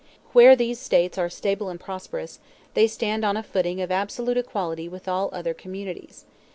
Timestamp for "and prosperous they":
1.69-2.87